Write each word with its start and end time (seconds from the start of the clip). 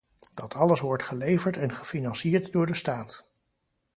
Dat 0.33 0.53
alles 0.53 0.79
wordt 0.79 1.03
geleverd 1.03 1.57
en 1.57 1.71
gefinancierd 1.73 2.51
door 2.51 2.65
de 2.65 2.73
staat. 2.73 3.27